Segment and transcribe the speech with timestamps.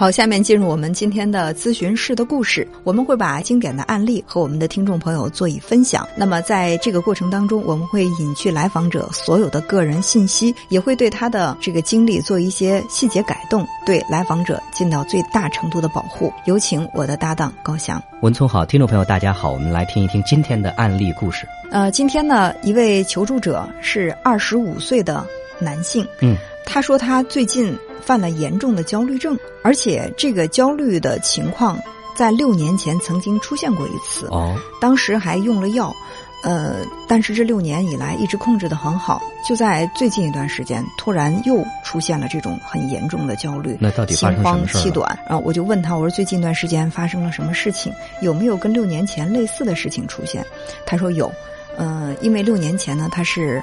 [0.00, 6.08] 好，下面进入我们今天的咨询室的故事，我们会把经典的案例和我们的听众朋友做以分享。
[6.16, 16.32] 那么在这个过程当中，我们会隐去来访者所有的个人信息，也会对他的这个经历做一些细节改动，对来访者尽到最大程度的保护。
[16.46, 18.02] 有请我的搭档高翔。
[18.22, 21.46] 文聪好，听众朋友大家好，我们来听一听今天的案例故事。
[21.70, 25.26] 呃，今天呢，一位求助者是二十五岁的
[25.58, 27.76] 男性，嗯，他说他最近。
[28.02, 31.78] 犯了严重的焦虑症，而且这个焦虑的情况
[32.16, 34.26] 在六年前曾经出现过一次。
[34.28, 35.94] 哦，当时还用了药，
[36.42, 39.22] 呃，但是这六年以来一直控制的很好。
[39.46, 45.18] 就在最近一段时间，突然又出现了这种很严重的焦虑，那到底发生什么事心慌气短。
[45.28, 47.92] 然后我就问他，我说最近一段时间发生了什么事情？
[48.22, 50.44] 有没有跟六年前类似的事情出现？
[50.84, 51.30] 他说有，
[51.76, 53.62] 呃，因为六年前呢他是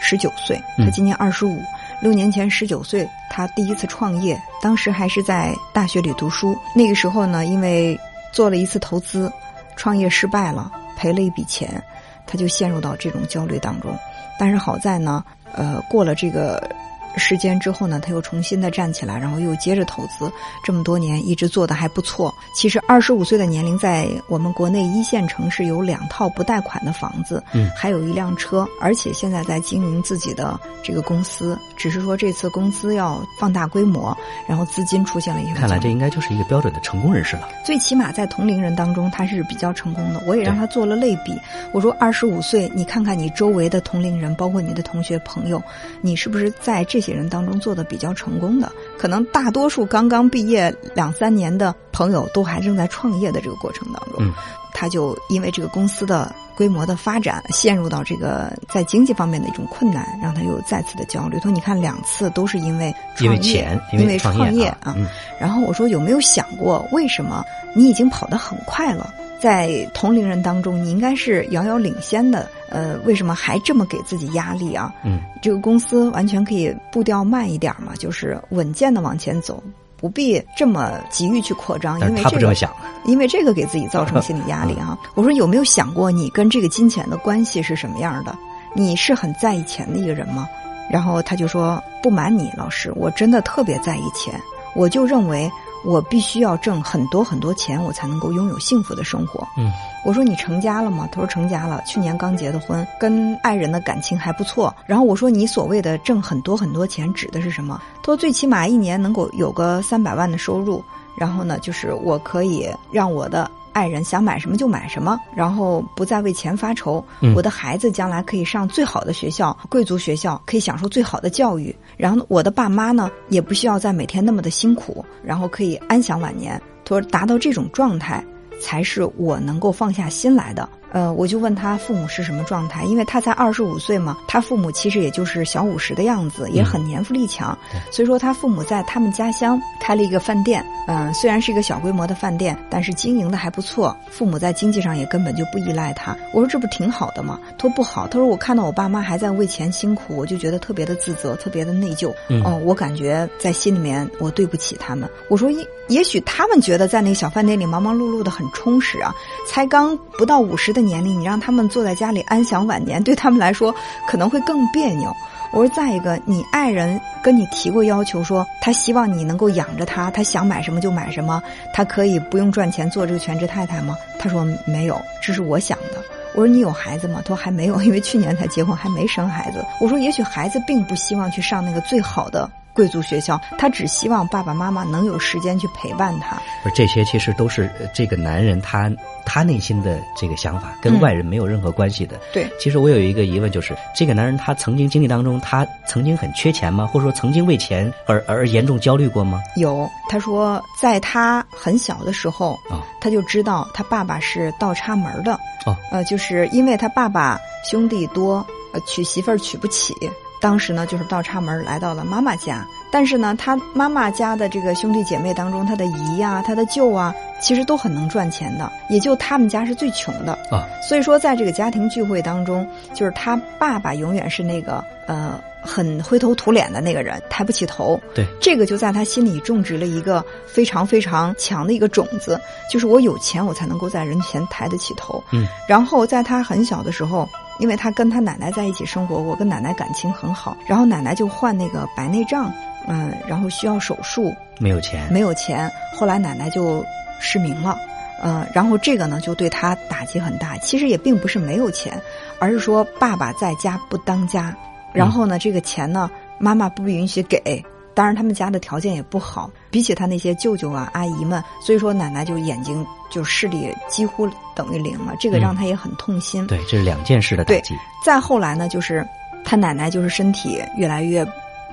[0.00, 1.60] 十九岁，他今年二十五。
[2.00, 6.56] 六年前，十九岁，他第一次创业，当时还是在大学里读书。
[6.74, 7.98] 那个时候呢，因为
[8.32, 9.32] 做了一次投资，
[9.76, 11.82] 创业失败了，赔了一笔钱，
[12.26, 13.96] 他就陷入到这种焦虑当中。
[14.38, 16.70] 但是好在呢，呃，过了这个。
[17.16, 20.30] 时间之后呢，他又重新的站起来，然后又接着投资，
[20.62, 22.34] 这么多年一直做的还不错。
[22.54, 31.58] 其实二十五岁的年龄，在我们国内一线城市有两套不贷款的房子，嗯，还有一辆车，而且现在在经营自己的这个公司。
[31.76, 34.16] 只是说这次公司要放大规模，
[34.48, 35.60] 然后资金出现了一个。
[35.60, 37.48] 看来这应该就是一个标准的成功人士了。
[37.64, 40.22] 最起码在同龄人当中，他是比较成功的。
[40.26, 41.38] 我也让他做了类比，
[41.72, 45.62] 我说二十五岁，你看看你周围的同龄人，包括你的同学朋友，
[46.00, 48.70] 你是不是在这些人当中做的比较成功的？
[48.98, 54.16] 可能大多数刚刚毕业两三年的朋友，都还正在创业的这个过程当中。
[54.18, 54.32] 嗯，
[54.72, 56.34] 他就因为这个公司的。
[56.56, 61.36] 规模的发展陷入到这个在经济方面的一种困难，让他又再次的焦虑。
[61.36, 64.96] 他说：“你看，两次都是因为因为钱，因为创业啊。”
[65.38, 67.44] 然后我说：“有没有想过，为什么
[67.74, 72.48] 你已经跑得很快了，在同龄人当中你应该是遥遥领先的？
[72.68, 74.92] 呃，为什么还这么给自己压力啊？
[75.04, 79.62] 嗯，这个公司完全可以步调慢一点嘛，就是稳健的往前走。”
[79.98, 82.70] 不必这么急于去扩张，因为他不这么想，
[83.06, 84.96] 因为这个给自己造成心理压力啊。
[85.14, 88.36] 我说有没有想过你跟这个金钱的关系是什么样的？
[88.74, 90.46] 你是很在意钱的一个人吗？
[90.90, 94.38] 然后他就说：“不瞒你，老师，我真的特别在意钱，
[94.74, 95.50] 我就认为。”
[95.86, 99.46] 我必须要挣很多很多钱，我才能够拥有幸福的生活。
[99.56, 99.70] 嗯，
[100.04, 101.08] 我说你成家了吗？
[101.12, 104.74] 他说成家了，去年刚结的婚，跟爱人的感情还不错。
[104.84, 107.80] 然后我说你所谓的挣很多很多钱指的是什么？
[108.02, 110.82] 他说最起码一年能够有个三百万的收入，
[111.16, 113.50] 然后呢，就是我可以让我的。
[113.76, 117.04] 爱人想买什么就买什么，然后不再为钱发愁。
[117.34, 121.76] 我的孩子将来可以上最好的学校，贵族学校，可以享受最好的教育。
[121.98, 126.58] 然后我的爸妈呢，也不需要再每天那么的辛苦，然后可以安享晚年。
[126.86, 128.24] 他说，达到这种状态，
[128.62, 130.66] 才是我能够放下心来的。
[130.92, 137.56] 呃，我就问他父母是什么状态，因为他才二十五岁嘛，他父母其实也就是小五十的样子，也很年富力强。
[137.90, 143.94] 所以说他父母在他们家乡开了一个饭店，嗯，虽然是一个小规模的饭店，但是经营的还不错。
[144.10, 146.16] 父母在经济上也根本就不依赖他。
[146.32, 147.40] 我说这不挺好的吗？
[147.58, 152.10] 他说不好，他说我看到我爸妈还在为钱辛苦，我就觉得特别的自责，特别的内疚。
[152.44, 155.10] 哦，我感觉在心里面我对不起他们。
[155.28, 159.12] 我说也也许他们觉得在那个小饭店里忙忙碌碌的很充实啊，
[159.48, 160.75] 才刚不到五十。
[160.76, 163.74] 的年龄，你让他们坐在家里安享晚年，对他们来说
[164.06, 165.10] 可能会更别扭。
[165.52, 171.42] 我说，再一个，你爱人跟你提过要求，说他希望你能够养着他，他想买什么就买什么，
[171.72, 173.96] 他可以不用赚钱做这个全职太太吗？
[174.18, 176.04] 他说没有，这是我想的。
[176.34, 177.22] 我说你有孩子吗？
[177.24, 179.64] 他说还没有，因为去年才结婚，还没生孩子。
[179.80, 182.50] 我说也许孩子并不希望去上那个最好的。
[182.76, 186.36] 贵族学校，他只希望爸爸妈妈能有时间去陪伴他。
[186.74, 188.92] 这些其实都是这个男人他
[189.24, 192.20] 他内心的这个想法，跟外人没有任何关系的。
[192.32, 196.86] 对，其实我有一个疑问，就是这个男人他曾经经历当中，他曾经很缺钱吗？
[196.86, 199.40] 或者说曾经为钱而而严重焦虑过吗？
[199.56, 205.32] 有，他说在他很小的时候啊，他就知道他爸爸是倒插门的。
[205.64, 209.94] 哦，呃，就是因为他爸爸兄弟多，呃，娶媳妇儿娶不起。
[210.40, 220.66] 当时呢，就是倒插门来到了妈妈家，但是呢，他妈妈家的这个兄弟姐妹当中，他的姨呀、他的舅啊，其实都很能赚钱的，也就他们家是最穷的啊。
[220.86, 227.98] 所以说，在这个家庭聚会当中，就是他爸爸永远是那个呃很灰头土脸的那个人，抬不起头。
[228.14, 232.38] 对，这个就在他心里种植了一个非常非常强的一个种子，
[232.70, 235.22] 就是我有钱，我才能够在人前抬得起头。
[235.32, 237.26] 嗯，然后在他很小的时候。
[237.58, 240.56] 因为他跟他奶奶在一起生活我，跟奶奶感情很好。
[240.66, 242.52] 然后奶奶就患那个白内障，
[242.86, 245.70] 嗯，然后需要手术，没有钱，没有钱。
[245.94, 246.84] 后来奶奶就
[247.18, 247.78] 失明了，
[248.22, 250.56] 呃，然后这个呢就对他打击很大。
[250.58, 252.00] 其实也并不是没有钱，
[252.38, 254.54] 而是说爸爸在家不当家，
[254.92, 257.64] 然后呢这个钱呢妈妈不允许给。
[257.94, 266.44] 当然他们家的条件也不好，比起他那些舅舅啊阿姨们，所以说奶奶就眼睛就视力几乎等于零了，这个让他也很痛心。
[266.46, 267.76] 对，这是两件事的打击。
[268.04, 269.06] 再后来呢，就是
[269.44, 271.24] 他奶奶就是身体越来越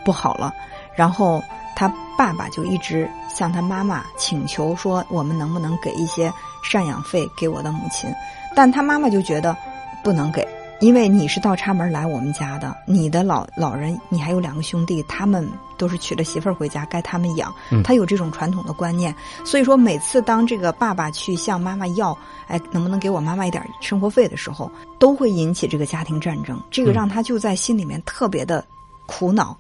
[0.06, 0.54] 不好了，
[0.94, 1.42] 然后
[1.76, 6.32] 他爸爸就一直向他妈妈请求说，我们能不能给一些
[6.70, 8.14] 赡养费给我的母亲？
[8.54, 9.56] 但他妈妈就觉得
[10.04, 10.43] 不能给。
[10.84, 17.56] 因为你是倒插门来我们家的，你的老老人，你还有两个兄弟，他们都是娶了媳妇儿回家，该他们养。
[17.86, 19.16] 他有这种传统的观念，
[19.46, 24.70] 所以说每次当这个爸爸去向妈妈要，哎，能不能给我妈妈一点生活费的时候，
[25.00, 26.62] 都会引起这个家庭战争。
[26.70, 28.62] 这个让他就在心里面特别的
[29.06, 29.58] 苦恼，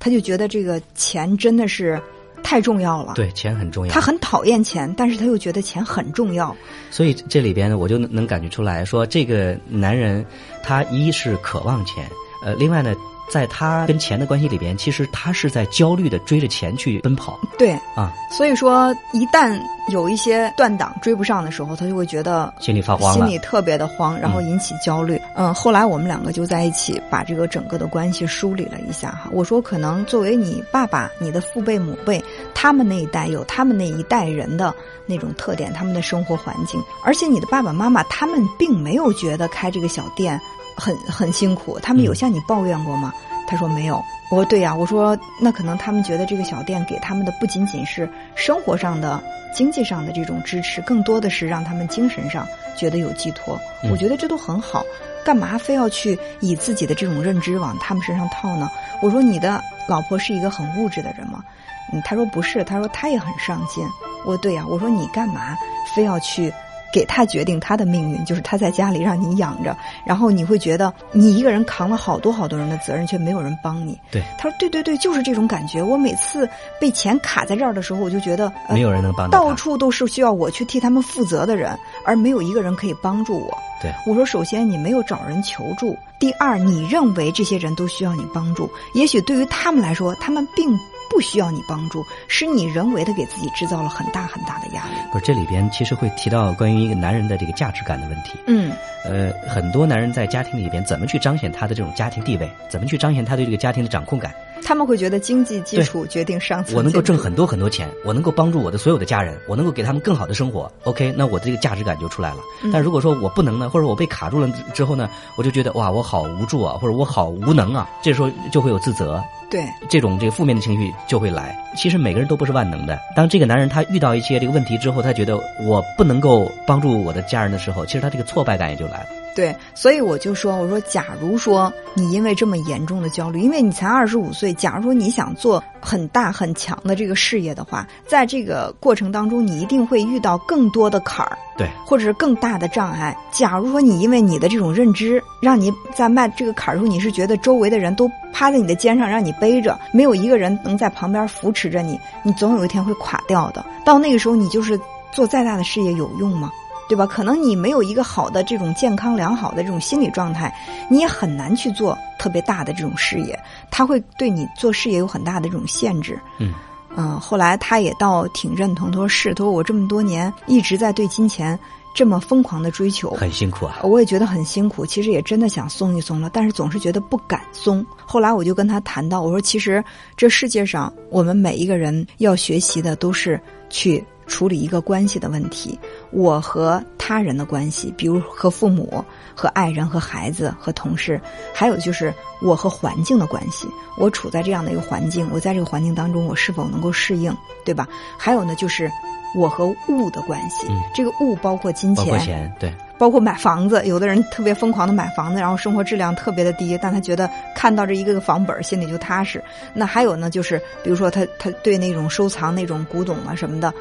[0.00, 2.02] 他就觉得这个钱真的是。
[2.44, 3.92] 太重要了，对，钱很重要。
[3.92, 6.54] 他很讨厌钱，但是他又觉得钱很重要。
[6.90, 10.24] 所以这里边呢，我就能感觉出来说，这个男人
[10.62, 12.08] 他一是渴望钱，
[12.44, 12.94] 呃，另外呢。
[13.26, 17.40] 在他跟钱的关系里边，其实他是在焦虑的追着钱去奔跑。
[17.58, 19.58] 对啊，所以说一旦
[19.90, 25.18] 有一些断档追不上的时候，他就会觉得心里发慌，心里特别的慌，然后引起焦虑。
[25.36, 29.30] 嗯，后来我们两个就在一起把这个整个的关系梳理了一下哈。
[29.32, 32.22] 我说，可能作为你爸爸、你的父辈、母辈，
[32.54, 34.74] 他们那一代有他们那一代人的
[35.04, 40.40] 那种特点，他们的生活环境，而且你的爸爸妈妈他们并没有觉得开这个小店。
[40.76, 43.14] 很很辛苦，他们有向你抱怨过吗？
[43.46, 44.02] 他说没有。
[44.30, 49.22] 我说对呀，我说那可能他们觉得这个小店给他们的不仅仅是生活上的、
[49.54, 52.46] 经济上的这种支持，更多的是让他们精神上
[52.76, 53.60] 觉得有寄托。
[53.90, 54.84] 我觉得这都很好，
[55.24, 58.68] 干嘛非要去以自己的这种认知往他们身上套呢？
[59.00, 61.44] 我说你的老婆是一个很物质的人吗？
[61.92, 63.86] 嗯，他说不是，他说他也很上进。
[64.24, 65.56] 我说对呀，我说你干嘛
[65.94, 66.52] 非要去？
[66.94, 69.76] 给他决定他的命运，就是他在家里让你养着，
[70.06, 73.98] 然后你会觉得你一个人扛了好多好多人的责任，却没有人帮你。
[74.12, 75.82] 对，他说：“对对对，就是这种感觉。
[75.82, 76.48] 我每次
[76.80, 81.76] 被钱卡在这儿的时候，我就觉得没有人能帮，到处都是需要我去替他们负责的人，
[82.06, 90.78] 而没有一个人可以帮助我。”对，我说：“首先你没有找人求助，第二你认为这些人都需要你帮助，也许对于他们来说，他们并。”
[91.14, 94.96] 不需要你帮助，是你人为的给自己制造了很大很大的压力。
[95.12, 98.32] 不是，这里边其实会提到关于一个男人的这个价值感的问题。
[98.46, 98.72] 嗯，
[99.04, 104.34] 呃，很多男人在家庭里边怎么去彰显他的这种家庭地位，怎么去彰显他对这个家庭的掌控感？
[104.66, 106.74] 他们会觉得经济基础决定上层。
[106.74, 110.70] 我能够挣很多很多钱，我能够帮助我的所有的家人，我能够给他们更好的生活。
[110.84, 112.38] OK，那我的这个价值感就出来了。
[112.72, 119.22] 但如果说我不能呢，或者我被卡住了之后呢，我就觉得哇，我好无助啊，或者我好无能啊，这时候就会有自责。
[119.50, 121.56] 对，这种这个负面的情绪就会来。
[121.76, 122.98] 其实每个人都不是万能的。
[123.14, 129.06] 当这个男人他遇到一些这个问题之后，他觉得我不能够帮助我的家人的时候，其实他这个挫败感也就来了。
[129.36, 143.16] 对，所以我就说，我说，假如说你因为这么严重的焦虑，因为你才二十五岁，假如说你想做很大很强的这个事业的话，在这个过程当中，你一定会遇到更多的坎儿，对，或者是更大的障碍。
[143.30, 153.64] 假如说你因为你的这种认知，让你在迈这个坎儿的时候，你是觉得周围的人都趴在你的肩上让你背着，没有一个人能在旁边扶持着你，你总有一天会垮掉的。
[153.84, 154.78] 到那个时候，你就是
[155.12, 156.50] 做再大的事业有用吗？
[156.86, 157.06] 对吧？
[157.06, 160.54] 可能你没有一个好的这种健康良好的这种心理状态，
[160.90, 163.38] 你也很难去做特别大的这种事业，
[163.70, 166.20] 他会对你做事业有很大的这种限制。
[166.38, 166.52] 嗯，
[166.96, 171.58] 嗯，后来他也倒挺认同，他说是，他说我这么多年一直在对金钱
[171.94, 173.80] 这么疯狂的追求，很辛苦啊。
[173.82, 177.84] 我也觉得很辛苦，其实也真的想松一松了，但是总是觉得不敢松。
[178.04, 179.82] 后来我就跟他谈到，我说其实
[180.16, 184.04] 这世界上我们每一个人要学习的都是去。
[184.26, 185.78] 处理一个关系的问题，
[186.10, 189.03] 我和他人的关系，比如和父母、
[189.34, 191.20] 和爱人、和孩子、和同事，
[191.54, 192.12] 还有就是
[192.42, 193.68] 我和环境的关系。
[193.96, 197.86] 我处在这样的一个环境，我在这个环境当中，我是否能够适应，对吧？
[198.18, 198.90] 还有呢，就是
[199.36, 200.66] 我和物的关系。
[200.94, 203.84] 这个物包括金钱，包括钱，对，包括买房子。
[203.86, 209.42] 有的人特别疯狂的买房子，然后生活质量特别的低，但他觉得看到这一个个房本心里就踏实。
[209.72, 213.72] 那还有呢，就是比如说他他对那种收藏那种古董啊什么的。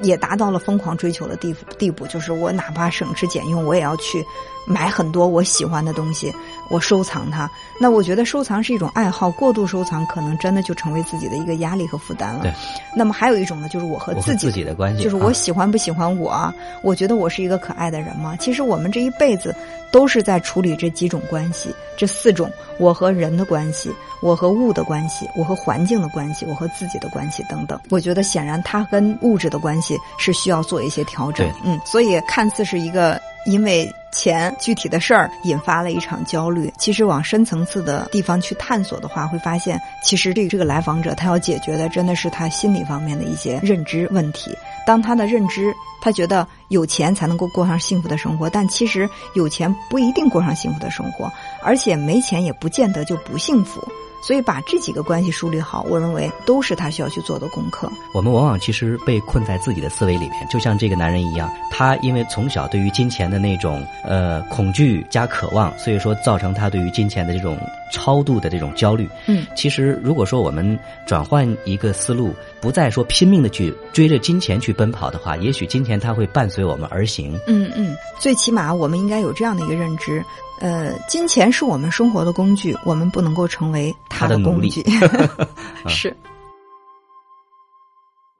[0.00, 4.24] 也达到了疯狂追求的地地步，就是我哪怕省吃俭用，我也要去
[4.66, 6.32] 买很多我喜欢的东西。
[6.70, 7.50] 我收藏它。
[7.78, 12.42] 那我觉得收藏是一种爱好，过度收藏可能真的就成为自己的一个压力和负担了。
[12.42, 12.52] 对。
[12.96, 18.34] 那么还有一种呢，就是我和自己自己的关系，就是我喜欢不喜欢我，我觉得我是一个可爱的人吗？
[18.40, 19.54] 其实我们这一辈子
[19.90, 23.90] 都是在处理这几种关系，这四种：我和人的关系，
[24.22, 27.78] 我和物的关系，我和环境的关系，我和自己的关系等等。
[27.90, 29.81] 我觉得显然它跟物质的关系
[30.18, 31.50] 是需要做一些调整。
[31.64, 33.20] 嗯，所以看似是一个。
[33.44, 44.56] 因为钱具体的事儿引发了一场焦虑，其实往深层次的地方去探索的话，会发现其实这这个来访者他要解决的真的是他心理方面的一些认知问题。
[44.86, 51.28] 当他的认知，他觉得有钱才能够过上幸福的生活，但其实有钱不一定过上幸福的生活，
[51.64, 53.84] 而且没钱也不见得就不幸福。
[54.22, 57.90] 所以把这几个关系梳理好，我认为都是他需要去做的功课。
[58.14, 67.58] 我们往往其实被困在自己的思维里面，就像这个男人一样，他因为从小对于金钱的那种呃恐惧加渴望，所以说造成他对于金钱的这种
[67.92, 69.08] 超度的这种焦虑。
[69.26, 77.38] 嗯，其实如果说我们转换一个思路，不再说拼命的去追着金钱去奔跑的话，也许金钱它会伴随我们而行。
[77.48, 80.24] 嗯嗯，最起码我们应该有这样的一个认知。
[80.62, 84.86] 呃，金钱是我们生活的工具，我们不能够成为他的工具。
[85.88, 86.16] 是。